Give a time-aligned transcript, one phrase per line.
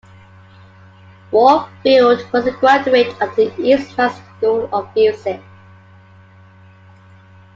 [1.29, 5.39] Warfield was a graduate of the Eastman School of Music.